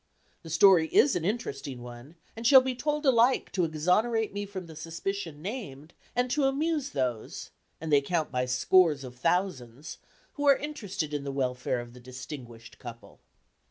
[0.41, 4.65] The story is an interesting one, and shall be told alike to exonerate me from
[4.65, 9.99] the suspicion named, and to amuse those and they count by scores of thousands
[10.33, 13.19] who are interested in the welfare of the distinguished couple.